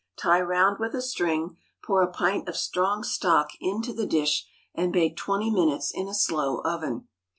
Tie 0.17 0.41
round 0.41 0.79
with 0.79 0.95
a 0.95 1.01
string, 1.03 1.57
pour 1.85 2.01
a 2.01 2.11
pint 2.11 2.49
of 2.49 2.57
strong 2.57 3.03
stock 3.03 3.51
into 3.59 3.93
the 3.93 4.07
dish, 4.07 4.47
and 4.73 4.91
bake 4.91 5.15
twenty 5.15 5.51
minutes 5.51 5.91
in 5.93 6.07
a 6.07 6.15
slow 6.15 6.61
oven. 6.63 7.07